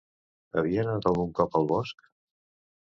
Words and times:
Havien 0.61 0.89
anat 0.93 1.09
algun 1.11 1.31
cop 1.43 1.61
al 1.63 1.71
bosc? 1.77 2.13